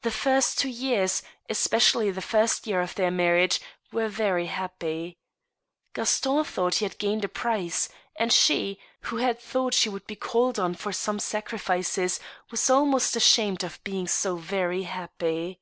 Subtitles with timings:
[0.00, 3.60] The first two years, especially the first year of their marriage,
[3.92, 5.18] were very happy.
[5.92, 10.16] Gaston thought he had gained a prize; and she, who had thought she would be
[10.16, 12.20] called on for some sacrifices,
[12.50, 15.60] was almost ashamed of being so very happy.